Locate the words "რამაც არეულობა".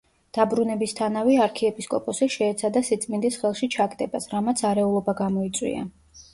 4.35-5.19